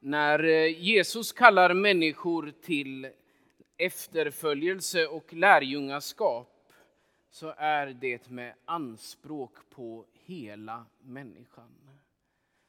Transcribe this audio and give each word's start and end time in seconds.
När 0.00 0.44
eh, 0.44 0.82
Jesus 0.82 1.32
kallar 1.32 1.74
människor 1.74 2.52
till 2.62 3.08
efterföljelse 3.76 5.06
och 5.06 5.32
lärjungaskap 5.32 6.72
så 7.30 7.54
är 7.56 7.86
det 7.86 8.30
med 8.30 8.54
anspråk 8.64 9.70
på 9.70 10.04
hela 10.12 10.86
människan. 11.00 11.74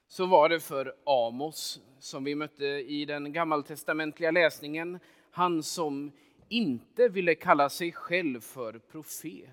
Så 0.08 0.26
var 0.26 0.50
det 0.50 0.60
för 0.60 0.96
Amos 1.06 1.82
som 2.00 2.24
vi 2.24 2.36
mötte 2.36 2.66
i 2.66 3.06
den 3.06 3.34
gammaltestamentliga 3.34 4.32
läsningen. 4.32 5.00
Han 5.32 5.64
som 5.64 6.12
inte 6.48 7.08
ville 7.10 7.36
kalla 7.36 7.70
sig 7.70 7.92
själv 7.92 8.40
för 8.42 8.80
profet. 8.80 9.50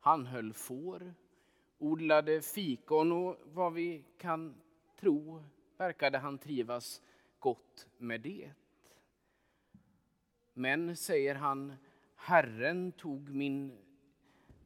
Han 0.00 0.26
höll 0.26 0.52
får, 0.52 1.14
odlade 1.78 2.40
fikon 2.40 3.12
och 3.12 3.36
vad 3.44 3.72
vi 3.72 4.04
kan 4.18 4.54
tro 5.00 5.42
verkade 5.82 6.18
han 6.18 6.38
trivas 6.38 7.02
gott 7.38 7.86
med 7.98 8.20
det. 8.20 8.50
Men, 10.54 10.96
säger 10.96 11.34
han, 11.34 11.76
Herren 12.16 12.92
tog, 12.92 13.34
min, 13.34 13.78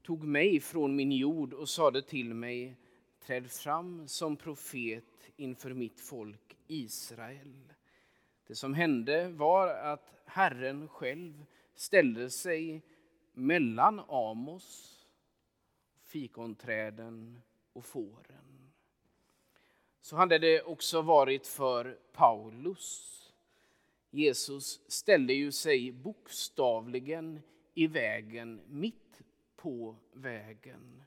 tog 0.03 0.25
mig 0.25 0.61
från 0.61 0.97
min 0.97 1.13
jord 1.13 1.53
och 1.53 1.69
sade 1.69 2.03
till 2.03 2.35
mig, 2.35 2.77
träd 3.21 3.51
fram 3.51 4.09
som 4.09 4.37
profet 4.37 5.31
inför 5.37 5.75
mitt 5.75 6.01
folk 6.01 6.57
Israel. 6.67 7.73
Det 8.47 8.55
som 8.55 8.75
hände 8.75 9.29
var 9.29 9.69
att 9.69 10.15
Herren 10.25 10.89
själv 10.89 11.45
ställde 11.75 12.31
sig 12.31 12.83
mellan 13.33 14.01
Amos, 14.09 14.99
fikonträden 16.03 17.41
och 17.73 17.85
fåren. 17.85 18.66
Så 20.07 20.17
hade 20.17 20.39
det 20.39 20.63
också 20.63 21.03
varit 21.03 21.47
för 21.47 21.99
Paulus. 22.13 23.13
Jesus 24.11 24.81
ställde 24.87 25.33
ju 25.33 25.53
sig 25.53 25.93
bokstavligen 25.93 27.41
i 27.75 27.87
vägen, 27.87 28.61
mitt 28.69 29.23
på 29.57 29.97
vägen 30.13 31.03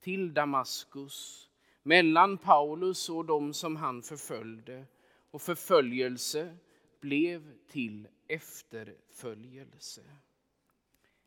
till 0.00 0.34
Damaskus, 0.34 1.48
mellan 1.82 2.38
Paulus 2.38 3.08
och 3.08 3.24
de 3.24 3.54
som 3.54 3.76
han 3.76 4.02
förföljde. 4.02 4.84
Och 5.30 5.42
förföljelse 5.42 6.56
blev 7.00 7.52
till 7.68 8.08
efterföljelse. 8.28 10.02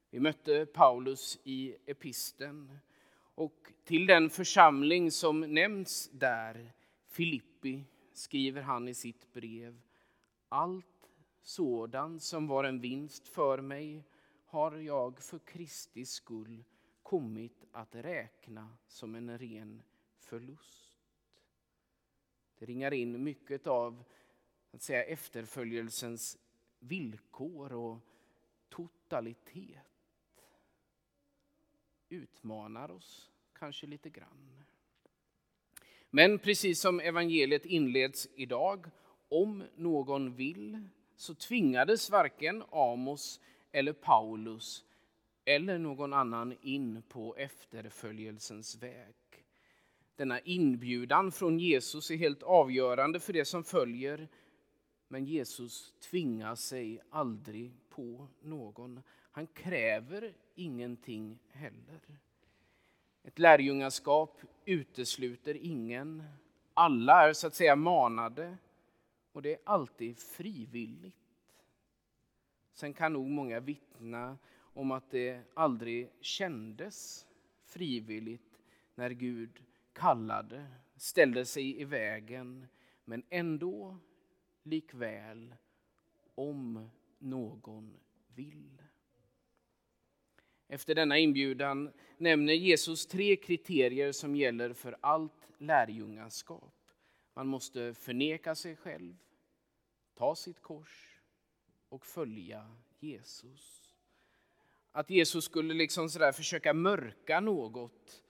Vi 0.10 0.20
mötte 0.20 0.66
Paulus 0.66 1.40
i 1.44 1.76
episten 1.86 2.80
och 3.36 3.72
till 3.84 4.08
den 4.08 4.30
församling 4.30 5.12
som 5.12 5.40
nämns 5.40 6.10
där, 6.14 6.74
Filippi, 7.10 7.84
skriver 8.14 8.62
han 8.62 8.88
i 8.88 8.94
sitt 8.94 9.34
brev. 9.34 9.82
Allt 10.50 11.12
sådant 11.42 12.24
som 12.24 12.48
var 12.48 12.64
en 12.64 12.80
vinst 12.80 13.28
för 13.28 13.62
mig 13.62 14.04
har 14.46 14.78
jag 14.78 15.24
för 15.24 15.40
Kristi 15.40 16.06
skull 16.06 16.64
kommit 17.04 17.66
att 17.72 17.96
räkna 17.96 18.78
som 18.88 19.16
en 19.16 19.38
ren 19.38 19.82
förlust. 20.18 20.98
Det 22.58 22.66
ringar 22.66 22.94
in 22.94 23.24
mycket 23.24 23.68
av 23.68 24.04
att 24.72 24.82
säga, 24.82 25.04
efterföljelsens 25.04 26.38
villkor 26.80 27.74
och 27.74 28.00
totalitet. 28.70 29.80
Utmanar 32.10 32.92
oss 32.92 33.32
kanske 33.54 33.88
lite 33.88 34.10
grann. 34.10 34.64
Men 36.10 36.40
precis 36.40 36.80
som 36.80 37.00
evangeliet 37.00 37.66
inleds 37.66 38.28
idag, 38.36 38.86
om 39.30 39.64
någon 39.76 40.36
vill 40.36 40.88
så 41.16 41.36
tvingades 41.36 42.10
varken 42.10 42.64
Amos 42.72 43.40
eller 43.72 43.94
Paulus 43.94 44.86
eller 45.46 45.78
någon 45.78 46.14
annan 46.14 46.56
in 46.62 47.02
på 47.10 47.36
efterföljelsens 47.36 48.76
väg. 48.76 49.16
Denna 50.16 50.40
inbjudan 50.40 51.32
från 51.32 51.60
Jesus 51.60 52.12
är 52.12 52.16
helt 52.16 52.44
avgörande 52.44 53.20
för 53.20 53.34
det 53.34 53.46
som 53.46 53.64
följer. 53.64 54.28
Men 55.08 55.26
Jesus 55.26 55.94
tvingar 56.00 56.56
sig 56.56 57.02
aldrig 57.10 57.72
på 57.90 58.28
någon. 58.42 59.02
Han 59.32 59.48
kräver 59.48 60.34
ingenting 60.56 61.40
heller. 61.52 62.20
Ett 63.24 63.40
lärjungaskap 63.40 64.42
utesluter 64.66 65.58
ingen. 65.58 66.24
Alla 66.74 67.30
är 67.30 67.34
så 67.34 67.48
att 67.48 67.56
säga 67.56 67.76
manade 67.76 68.58
och 69.32 69.42
det 69.42 69.54
är 69.54 69.60
alltid 69.64 70.20
frivilligt. 70.20 71.16
Sen 72.74 72.94
kan 72.94 73.14
nog 73.14 73.30
många 73.30 73.60
vittna 73.60 74.38
om 74.58 74.92
att 74.92 75.12
det 75.12 75.42
aldrig 75.54 76.10
kändes 76.22 77.28
frivilligt 77.66 78.60
när 78.96 79.10
Gud 79.10 79.64
kallade, 79.94 80.66
ställde 80.96 81.46
sig 81.46 81.82
i 81.82 81.86
vägen, 81.86 82.68
men 83.06 83.24
ändå 83.30 83.98
likväl 84.64 85.56
om 86.36 86.90
någon 87.18 87.98
vill. 88.36 88.84
Efter 90.72 90.96
denna 90.96 91.18
inbjudan 91.18 91.92
nämner 92.18 92.54
Jesus 92.54 93.08
tre 93.08 93.36
kriterier 93.36 94.12
som 94.12 94.36
gäller 94.36 94.74
för 94.74 94.98
allt 95.02 95.52
lärjungaskap. 95.58 96.74
Man 97.34 97.48
måste 97.48 97.94
förneka 97.94 98.56
sig 98.56 98.76
själv, 98.76 99.18
ta 100.16 100.36
sitt 100.36 100.62
kors 100.62 101.22
och 101.90 102.06
följa 102.06 102.72
Jesus. 103.00 103.96
Att 104.92 105.10
Jesus 105.10 105.46
skulle 105.46 105.74
liksom 105.74 106.10
sådär 106.10 106.32
försöka 106.32 106.74
mörka 106.74 107.40
något 107.40 108.24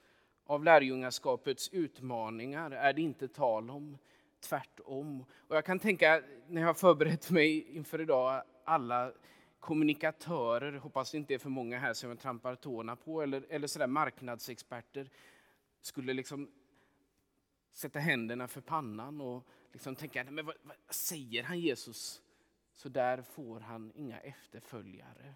av 0.46 0.64
lärjungaskapets 0.64 1.70
utmaningar 1.70 2.72
är 2.72 2.94
det 2.94 3.02
inte 3.02 3.28
tal 3.28 3.70
om. 3.70 3.98
Tvärtom. 4.40 5.26
Och 5.48 5.56
jag 5.56 5.66
kan 5.66 5.80
tänka, 5.80 6.24
när 6.48 6.62
jag 6.62 6.68
har 6.68 6.74
förberett 6.74 7.32
mig 7.32 7.76
inför 7.76 8.02
idag, 8.02 8.44
alla 8.64 9.14
kommunikatörer, 9.60 10.74
hoppas 10.74 11.12
det 11.12 11.18
inte 11.18 11.34
är 11.34 11.38
för 11.38 11.50
många 11.50 11.80
här 11.80 11.94
som 11.94 12.10
jag 12.10 12.20
trampar 12.20 12.56
tårna 12.56 12.96
på, 12.96 13.22
eller, 13.22 13.46
eller 13.50 13.68
sådär 13.68 13.88
marknadsexperter, 13.88 15.10
skulle 15.82 16.14
liksom 16.14 16.52
sätta 17.72 18.00
händerna 18.00 18.48
för 18.48 18.62
pannan 18.62 19.22
och 19.22 19.48
liksom 19.72 19.96
tänka, 19.96 20.24
men 20.24 20.46
vad, 20.46 20.56
vad 20.64 20.76
säger 20.90 21.44
han 21.44 21.60
Jesus? 21.60 22.22
Så 22.74 22.90
där 22.90 23.22
får 23.22 23.60
han 23.60 23.92
inga 23.96 24.20
efterföljare. 24.20 25.34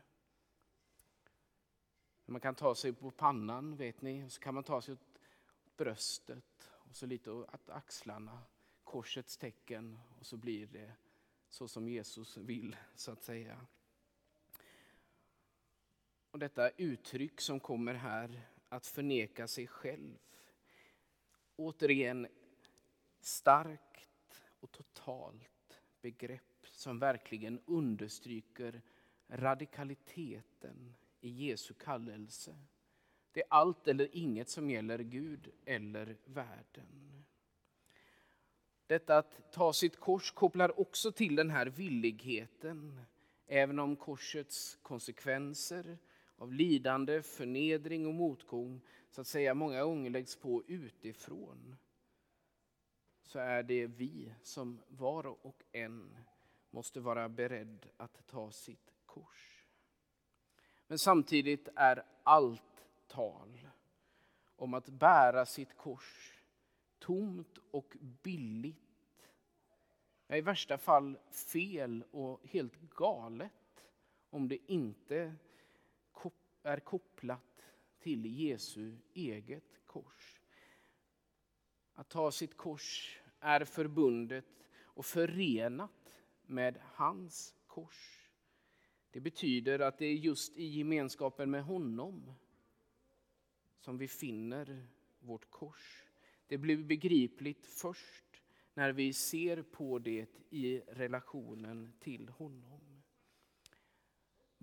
Man 2.26 2.42
kan 2.42 2.56
ta 2.56 2.76
sig 2.76 2.94
på 2.94 3.12
pannan, 3.12 3.76
vet 3.76 4.02
ni, 4.02 4.26
och 4.26 4.32
så 4.32 4.42
kan 4.42 4.54
man 4.54 4.64
ta 4.64 4.82
sig 4.82 4.94
åt 4.94 5.20
bröstet 5.78 6.72
och 6.72 6.96
så 6.96 7.06
lite 7.06 7.32
åt 7.32 7.70
axlarna, 7.70 8.40
korsets 8.84 9.38
tecken 9.38 10.00
och 10.20 10.26
så 10.26 10.38
blir 10.38 10.68
det 10.68 10.92
så 11.50 11.68
som 11.68 11.90
Jesus 11.90 12.38
vill, 12.38 12.76
så 12.96 13.12
att 13.12 13.24
säga. 13.24 13.60
Och 16.34 16.40
detta 16.40 16.70
uttryck 16.70 17.42
som 17.42 17.60
kommer 17.60 17.94
här, 17.94 18.42
att 18.70 18.88
förneka 18.88 19.48
sig 19.48 19.68
själv, 19.68 20.18
återigen 21.56 22.28
starkt 23.20 24.44
och 24.60 24.72
totalt 24.72 25.82
begrepp 26.02 26.68
som 26.68 27.00
verkligen 27.00 27.60
understryker 27.66 28.82
radikaliteten 29.28 30.96
i 31.22 31.30
Jesu 31.30 31.74
kallelse. 31.74 32.56
Det 33.32 33.42
är 33.42 33.48
allt 33.50 33.88
eller 33.88 34.10
inget 34.12 34.50
som 34.50 34.70
gäller 34.70 35.00
Gud 35.00 35.52
eller 35.66 36.18
världen. 36.26 37.24
Detta 38.88 39.18
att 39.18 39.52
ta 39.52 39.74
sitt 39.74 40.00
kors 40.00 40.32
kopplar 40.32 40.80
också 40.80 41.12
till 41.12 41.36
den 41.36 41.50
här 41.50 41.66
villigheten, 41.66 43.02
även 43.48 43.80
om 43.80 43.96
korsets 43.96 44.80
konsekvenser 44.82 45.98
av 46.44 46.54
lidande, 46.54 47.22
förnedring 47.22 48.08
och 48.08 48.14
motgång 48.14 48.82
så 49.10 49.22
att 49.22 49.28
säga 49.28 49.54
många 49.54 49.84
gånger 49.84 50.10
läggs 50.10 50.36
på 50.36 50.64
utifrån 50.68 51.76
så 53.22 53.40
är 53.40 53.64
det 53.64 53.88
vi 53.88 54.34
som 54.42 54.82
var 54.88 55.26
och 55.26 55.64
en 55.72 56.18
måste 56.70 57.00
vara 57.00 57.30
beredd 57.30 57.86
att 57.98 58.28
ta 58.28 58.52
sitt 58.52 58.94
kors. 59.06 59.68
Men 60.88 61.00
samtidigt 61.00 61.70
är 61.76 62.04
allt 62.24 62.86
tal 63.08 63.68
om 64.56 64.74
att 64.74 64.90
bära 64.90 65.46
sitt 65.46 65.78
kors 65.78 66.42
tomt 67.00 67.58
och 67.72 67.98
billigt. 68.00 69.30
Ja, 70.28 70.36
I 70.36 70.42
värsta 70.42 70.78
fall 70.78 71.18
fel 71.54 72.04
och 72.12 72.40
helt 72.48 72.82
galet 72.82 73.86
om 74.30 74.48
det 74.48 74.72
inte 74.72 75.36
är 76.64 76.80
kopplat 76.80 77.66
till 78.00 78.26
Jesu 78.26 78.98
eget 79.14 79.80
kors. 79.86 80.42
Att 81.94 82.10
ta 82.10 82.32
sitt 82.32 82.58
kors 82.58 83.20
är 83.40 83.66
förbundet 83.66 84.46
och 84.82 85.06
förenat 85.06 86.14
med 86.46 86.78
hans 86.82 87.56
kors. 87.68 88.30
Det 89.12 89.20
betyder 89.20 89.80
att 89.80 89.98
det 89.98 90.06
är 90.06 90.14
just 90.14 90.58
i 90.58 90.66
gemenskapen 90.66 91.52
med 91.52 91.64
honom 91.64 92.34
som 93.80 93.98
vi 93.98 94.08
finner 94.08 94.88
vårt 95.20 95.52
kors. 95.52 96.06
Det 96.48 96.58
blir 96.58 96.78
begripligt 96.78 97.66
först 97.66 98.42
när 98.74 98.92
vi 98.92 99.14
ser 99.14 99.62
på 99.62 100.00
det 100.00 100.28
i 100.50 100.80
relationen 100.80 101.94
till 102.00 102.30
honom. 102.30 102.93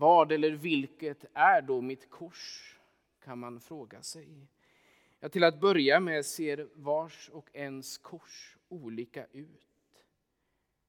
Vad 0.01 0.33
eller 0.33 0.51
vilket 0.51 1.25
är 1.35 1.63
då 1.63 1.81
mitt 1.81 2.11
kors? 2.11 2.77
kan 3.25 3.39
man 3.39 3.61
fråga 3.61 4.03
sig. 4.03 4.47
Ja, 5.19 5.29
till 5.29 5.45
att 5.45 5.61
börja 5.61 6.01
med 6.01 6.27
ser 6.27 6.69
vars 6.75 7.29
och 7.33 7.51
ens 7.53 7.99
kors 7.99 8.59
olika 8.69 9.27
ut. 9.27 10.07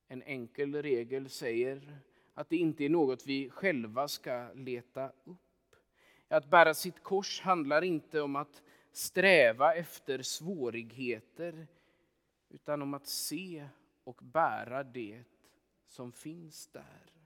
En 0.08 0.24
enkel 0.24 0.82
regel 0.82 1.30
säger 1.30 1.98
att 2.34 2.50
det 2.50 2.58
inte 2.58 2.86
är 2.86 2.90
något 2.90 3.28
vi 3.28 3.50
själva 3.50 4.08
ska 4.08 4.54
leta 4.54 5.12
upp. 5.24 5.76
Att 6.28 6.50
bära 6.50 6.74
sitt 6.74 7.04
kors 7.04 7.42
handlar 7.42 7.82
inte 7.82 8.22
om 8.22 8.36
att 8.36 8.62
sträva 8.92 9.76
efter 9.76 10.22
svårigheter 10.22 11.68
utan 12.50 12.82
om 12.82 12.94
att 12.94 13.08
se 13.08 13.68
och 14.04 14.20
bära 14.24 14.84
det 14.84 15.24
som 15.88 16.12
finns 16.12 16.68
där. 16.68 17.21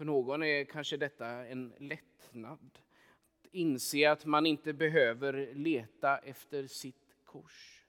För 0.00 0.04
någon 0.04 0.42
är 0.42 0.64
kanske 0.64 0.96
detta 0.96 1.26
en 1.26 1.72
lättnad. 1.78 2.78
Att 3.40 3.46
inse 3.52 4.10
att 4.10 4.24
man 4.24 4.46
inte 4.46 4.72
behöver 4.72 5.54
leta 5.54 6.18
efter 6.18 6.66
sitt 6.66 7.16
kors. 7.24 7.86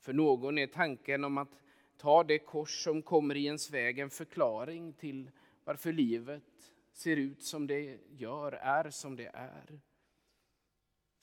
För 0.00 0.12
någon 0.12 0.58
är 0.58 0.66
tanken 0.66 1.24
om 1.24 1.38
att 1.38 1.62
ta 1.96 2.24
det 2.24 2.38
kors 2.38 2.84
som 2.84 3.02
kommer 3.02 3.34
i 3.34 3.44
ens 3.44 3.70
väg 3.70 3.98
en 3.98 4.10
förklaring 4.10 4.92
till 4.92 5.30
varför 5.64 5.92
livet 5.92 6.72
ser 6.92 7.16
ut 7.16 7.42
som 7.42 7.66
det 7.66 7.98
gör, 8.10 8.52
är 8.52 8.90
som 8.90 9.16
det 9.16 9.30
är. 9.34 9.80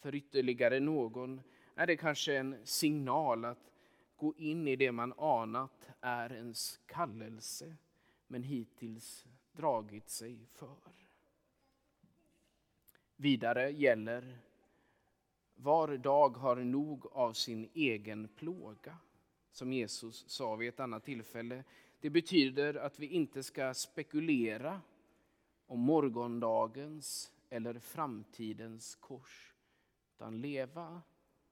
För 0.01 0.15
ytterligare 0.15 0.79
någon 0.79 1.41
är 1.75 1.87
det 1.87 1.97
kanske 1.97 2.35
en 2.35 2.65
signal 2.65 3.45
att 3.45 3.71
gå 4.15 4.33
in 4.37 4.67
i 4.67 4.75
det 4.75 4.91
man 4.91 5.13
anat 5.17 5.89
är 6.01 6.33
ens 6.33 6.79
kallelse 6.85 7.75
men 8.27 8.43
hittills 8.43 9.27
dragit 9.51 10.09
sig 10.09 10.45
för. 10.45 10.91
Vidare 13.15 13.71
gäller 13.71 14.37
var 15.55 15.97
dag 15.97 16.37
har 16.37 16.55
nog 16.55 17.07
av 17.07 17.33
sin 17.33 17.69
egen 17.73 18.27
plåga, 18.27 18.97
som 19.51 19.73
Jesus 19.73 20.29
sa 20.29 20.55
vid 20.55 20.69
ett 20.69 20.79
annat 20.79 21.03
tillfälle. 21.03 21.63
Det 21.99 22.09
betyder 22.09 22.73
att 22.75 22.99
vi 22.99 23.07
inte 23.07 23.43
ska 23.43 23.73
spekulera 23.73 24.81
om 25.65 25.79
morgondagens 25.79 27.33
eller 27.49 27.79
framtidens 27.79 28.95
kors, 28.95 29.53
utan 30.15 30.41
leva 30.41 31.01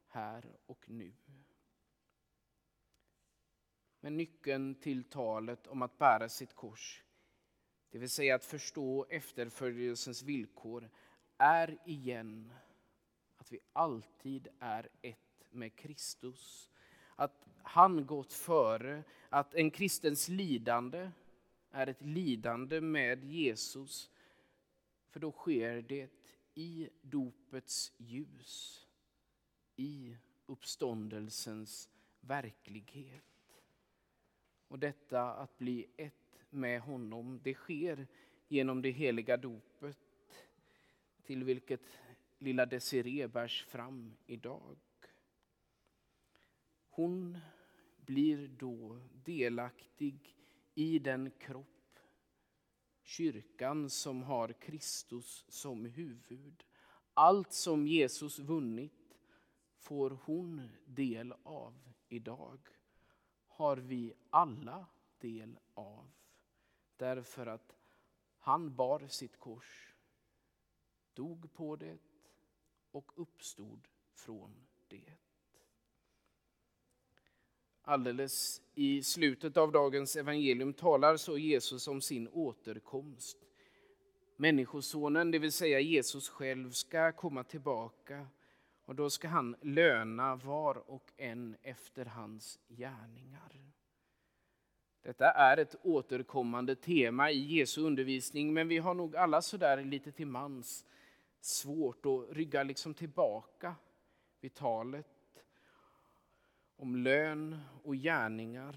här 0.08 0.58
och 0.66 0.90
nu. 0.90 1.14
Men 4.00 4.18
nyckeln 4.18 4.76
till 4.76 5.04
talet 5.04 5.68
om 5.68 5.82
att 5.82 5.98
bära 5.98 6.30
sitt 6.30 6.54
kors 6.54 7.04
det 7.92 7.98
vill 7.98 8.10
säga 8.10 8.36
att 8.36 8.46
förstå 8.46 9.06
efterföljelsens 9.10 10.24
villkor, 10.24 10.90
är 11.38 11.78
igen 11.86 12.54
att 13.38 13.52
vi 13.52 13.60
alltid 13.74 14.48
är 14.60 14.90
ett 15.02 15.44
med 15.50 15.76
Kristus. 15.76 16.70
Att 17.16 17.48
han 17.64 18.06
gått 18.06 18.34
före, 18.34 19.04
att 19.30 19.54
en 19.54 19.72
kristens 19.72 20.28
lidande 20.28 21.12
är 21.72 21.88
ett 21.88 22.02
lidande 22.02 22.82
med 22.82 23.24
Jesus. 23.24 24.10
För 25.10 25.20
då 25.20 25.32
sker 25.32 25.82
det 25.82 26.10
i 26.54 26.90
dopets 27.02 27.94
ljus, 27.98 28.86
i 29.76 30.18
uppståndelsens 30.46 31.90
verklighet. 32.22 33.24
Och 34.68 34.80
detta 34.80 35.34
att 35.34 35.58
bli 35.58 35.88
ett 35.98 36.29
med 36.50 36.82
honom. 36.82 37.40
Det 37.44 37.54
sker 37.54 38.08
genom 38.48 38.82
det 38.82 38.92
heliga 38.92 39.38
dopet 39.38 39.98
till 41.24 41.44
vilket 41.44 41.82
lilla 42.38 42.66
Desiree 42.66 43.28
bärs 43.28 43.66
fram 43.66 44.14
idag. 44.26 44.78
Hon 46.90 47.38
blir 47.98 48.48
då 48.48 49.00
delaktig 49.26 50.36
i 50.76 51.00
den 51.00 51.32
kropp, 51.40 52.00
kyrkan 53.04 53.90
som 53.90 54.24
har 54.24 54.54
Kristus 54.54 55.46
som 55.50 55.86
huvud. 55.86 56.64
Allt 57.14 57.54
som 57.54 57.88
Jesus 57.88 58.40
vunnit 58.40 59.20
får 59.78 60.10
hon 60.10 60.70
del 60.86 61.34
av 61.44 61.74
idag. 62.10 62.60
Har 63.48 63.78
vi 63.78 64.14
alla 64.30 64.86
del 65.20 65.60
av. 65.74 66.19
Därför 67.00 67.46
att 67.46 67.76
han 68.38 68.76
bar 68.76 69.08
sitt 69.08 69.40
kors, 69.40 69.94
dog 71.14 71.54
på 71.54 71.76
det 71.76 71.98
och 72.92 73.12
uppstod 73.16 73.88
från 74.14 74.68
det. 74.88 75.14
Alldeles 77.82 78.62
i 78.76 79.04
slutet 79.04 79.58
av 79.58 79.72
dagens 79.72 80.16
evangelium 80.16 80.74
talar 80.74 81.18
så 81.18 81.38
Jesus 81.38 81.88
om 81.88 82.02
sin 82.02 82.28
återkomst. 82.28 83.38
Människosonen, 84.36 85.32
det 85.32 85.40
vill 85.40 85.52
säga 85.52 85.80
Jesus 85.80 86.30
själv, 86.30 86.72
ska 86.72 87.12
komma 87.12 87.44
tillbaka 87.44 88.28
och 88.86 88.96
då 88.96 89.10
ska 89.10 89.28
han 89.28 89.56
löna 89.62 90.36
var 90.36 90.90
och 90.90 91.12
en 91.18 91.58
efter 91.62 92.06
hans 92.06 92.60
gärningar. 92.68 93.60
Detta 95.02 95.32
är 95.32 95.58
ett 95.58 95.76
återkommande 95.84 96.76
tema 96.76 97.32
i 97.32 97.58
Jesu 97.58 97.82
undervisning, 97.82 98.54
men 98.54 98.68
vi 98.68 98.78
har 98.78 98.94
nog 98.94 99.16
alla 99.16 99.42
sådär 99.42 99.84
lite 99.84 100.12
till 100.12 100.28
mans 100.28 100.86
svårt 101.42 102.06
att 102.06 102.30
rygga 102.30 102.64
liksom 102.64 102.94
tillbaka 102.94 103.76
vid 104.42 104.54
talet 104.54 105.08
om 106.76 106.96
lön 106.96 107.62
och 107.84 107.96
gärningar 107.96 108.76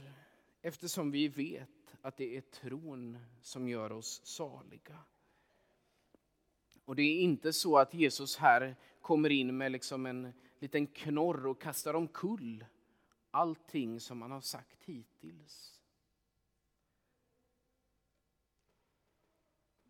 eftersom 0.63 1.11
vi 1.11 1.29
vet 1.29 1.97
att 2.03 2.17
det 2.17 2.37
är 2.37 2.41
tron 2.41 3.19
som 3.43 3.69
gör 3.69 3.93
oss 3.93 4.21
saliga. 4.25 4.99
Och 6.85 6.97
det 6.97 7.03
är 7.03 7.21
inte 7.21 7.53
så 7.53 7.79
att 7.79 7.95
Jesus 7.95 8.37
här 8.37 8.77
kommer 9.01 9.31
in 9.31 9.57
med 9.57 9.73
liksom 9.73 10.07
en 10.07 10.33
liten 10.59 10.87
knorr 10.87 11.47
och 11.47 11.61
kastar 11.61 11.95
omkull 11.95 12.65
allting 13.31 14.01
som 14.01 14.23
han 14.23 14.31
har 14.31 14.41
sagt 14.41 14.83
hittills. 14.85 15.82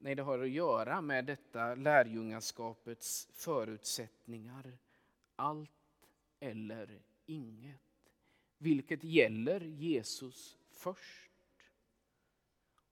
Nej, 0.05 0.15
det 0.15 0.23
har 0.23 0.39
att 0.39 0.51
göra 0.51 1.01
med 1.01 1.25
detta 1.25 1.75
lärjungaskapets 1.75 3.29
förutsättningar. 3.33 4.79
Allt 5.37 5.71
eller 6.41 7.03
inget. 7.27 8.13
Vilket 8.59 9.05
gäller 9.05 9.61
Jesus 9.61 10.59
först. 10.71 11.31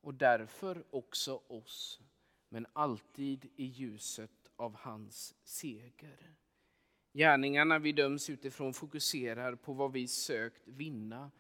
Och 0.00 0.14
därför 0.14 0.84
också 0.90 1.42
oss, 1.46 2.00
men 2.48 2.66
alltid 2.72 3.48
i 3.56 3.64
ljuset 3.64 4.50
av 4.56 4.74
hans 4.74 5.34
seger. 5.42 6.34
Gärningarna 7.12 7.78
vi 7.78 7.92
döms 7.92 8.30
utifrån 8.30 8.74
fokuserar 8.74 9.54
på 9.54 9.72
vad 9.72 9.92
vi 9.92 10.08
sökt 10.08 10.68
vinna, 10.68 11.30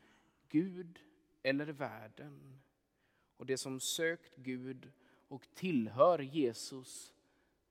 Gud 0.48 1.00
eller 1.42 1.66
världen. 1.66 2.60
Och 3.36 3.46
det 3.46 3.58
som 3.58 3.80
sökt 3.80 4.36
Gud 4.36 4.92
och 5.30 5.54
tillhör 5.54 6.18
Jesus. 6.18 7.14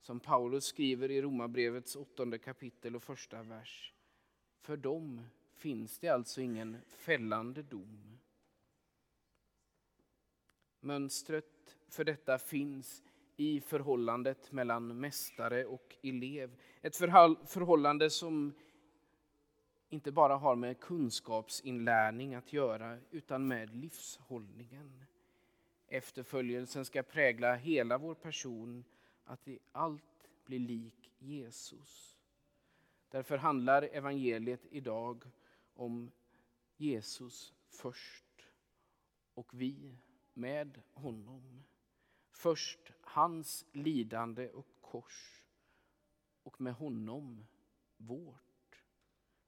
Som 0.01 0.19
Paulus 0.19 0.65
skriver 0.65 1.11
i 1.11 1.21
Romarbrevets 1.21 1.95
åttonde 1.95 2.37
kapitel 2.37 2.95
och 2.95 3.03
första 3.03 3.43
vers. 3.43 3.93
För 4.59 4.77
dem 4.77 5.21
finns 5.55 5.99
det 5.99 6.09
alltså 6.09 6.41
ingen 6.41 6.77
fällande 6.87 7.63
dom. 7.63 8.19
Mönstret 10.79 11.77
för 11.87 12.03
detta 12.03 12.37
finns 12.37 13.03
i 13.35 13.61
förhållandet 13.61 14.51
mellan 14.51 14.99
mästare 14.99 15.65
och 15.65 15.97
elev. 16.03 16.55
Ett 16.81 16.95
förhållande 16.95 18.09
som 18.09 18.53
inte 19.89 20.11
bara 20.11 20.35
har 20.35 20.55
med 20.55 20.79
kunskapsinlärning 20.79 22.35
att 22.35 22.53
göra 22.53 22.97
utan 23.11 23.47
med 23.47 23.75
livshållningen. 23.75 25.05
Efterföljelsen 25.91 26.85
ska 26.85 27.03
prägla 27.03 27.55
hela 27.55 27.97
vår 27.97 28.15
person, 28.15 28.83
att 29.23 29.47
i 29.47 29.59
allt 29.71 30.29
bli 30.45 30.59
lik 30.59 31.11
Jesus. 31.19 32.19
Därför 33.09 33.37
handlar 33.37 33.81
evangeliet 33.81 34.65
idag 34.69 35.31
om 35.73 36.11
Jesus 36.77 37.53
först. 37.69 38.25
och 39.33 39.61
vi 39.61 39.97
med 40.33 40.81
honom. 40.93 41.63
Först 42.31 42.91
hans 43.01 43.65
lidande 43.71 44.49
och 44.49 44.67
kors 44.81 45.43
och 46.43 46.61
med 46.61 46.73
honom 46.73 47.45
vårt. 47.97 48.83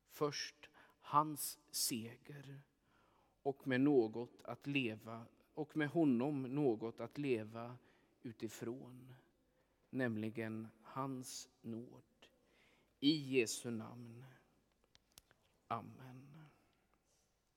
Först 0.10 0.70
hans 1.02 1.60
seger 1.72 2.62
och 3.44 3.68
med 3.68 3.82
något 3.82 4.42
att 4.44 4.68
leva 4.68 5.26
och 5.62 5.78
med 5.78 5.90
honom 5.90 6.42
något 6.44 7.00
att 7.00 7.18
leva 7.18 7.78
utifrån, 8.24 9.14
nämligen 9.90 10.68
hans 10.82 11.50
nåd. 11.62 12.04
I 13.00 13.40
Jesu 13.40 13.72
namn. 13.72 14.24
Amen. 15.68 16.31